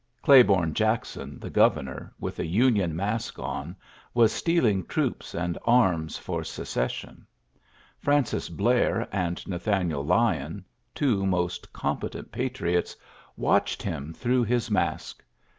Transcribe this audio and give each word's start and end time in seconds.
Claiborne 0.23 0.73
Jacks^ 0.73 1.15
the 1.39 1.49
governor, 1.51 2.11
with 2.19 2.39
a 2.39 2.45
Union 2.47 2.95
mask 2.95 3.37
(was 4.15 4.31
stealing 4.31 4.83
troops 4.87 5.35
and 5.35 5.59
arms 5.63 6.17
for 6.17 6.43
Sec 6.43 6.89
sion. 6.89 7.27
Francis 7.99 8.49
Blair 8.49 9.07
and 9.11 9.37
Kathan 9.37 9.91
Lyon, 10.07 10.65
two 10.95 11.23
most 11.27 11.71
competent 11.71 12.31
patrio 12.31 12.81
watched 13.37 13.83
him 13.83 14.11
through 14.11 14.41
his 14.43 14.71
mask. 14.71 15.23